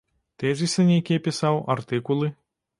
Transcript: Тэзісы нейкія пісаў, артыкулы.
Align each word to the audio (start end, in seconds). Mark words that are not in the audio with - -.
Тэзісы 0.43 0.85
нейкія 0.87 1.23
пісаў, 1.29 1.61
артыкулы. 1.77 2.35